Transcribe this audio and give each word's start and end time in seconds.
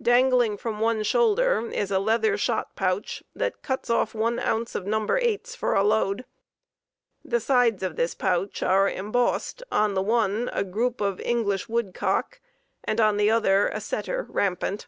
"Dangling 0.00 0.56
from 0.56 0.80
one 0.80 1.02
shoulder 1.02 1.68
is 1.70 1.90
a 1.90 1.98
leather 1.98 2.38
shot 2.38 2.74
pouch 2.76 3.22
that 3.34 3.60
cuts 3.60 3.90
off 3.90 4.14
one 4.14 4.38
ounce 4.38 4.74
of 4.74 4.86
number 4.86 5.18
eights 5.18 5.54
for 5.54 5.74
a 5.74 5.82
load. 5.84 6.24
The 7.22 7.40
sides 7.40 7.82
of 7.82 7.94
this 7.94 8.14
pouch 8.14 8.62
are 8.62 8.88
embossed, 8.88 9.62
on 9.70 9.92
the 9.92 10.00
one 10.00 10.48
a 10.54 10.64
group 10.64 11.02
of 11.02 11.20
English 11.20 11.68
woodcock, 11.68 12.40
on 12.88 13.18
the 13.18 13.30
other 13.30 13.68
a 13.68 13.82
setter 13.82 14.26
rampant. 14.30 14.86